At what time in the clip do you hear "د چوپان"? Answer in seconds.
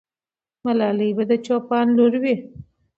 1.29-1.85